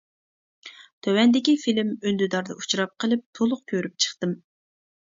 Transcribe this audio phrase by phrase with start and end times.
[1.07, 4.37] تۆۋەندىكى فىلىم ئۈندىداردا ئۇچراپ قېلىپ تولۇق كۆرۈپ چىقتىم.